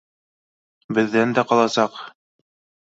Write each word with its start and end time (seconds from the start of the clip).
Беҙҙән 0.99 1.37
дә 1.39 1.47
ҡаласаҡ 1.55 2.05